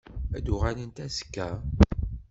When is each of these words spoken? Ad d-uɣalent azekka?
Ad 0.35 0.41
d-uɣalent 0.45 1.03
azekka? 1.05 1.49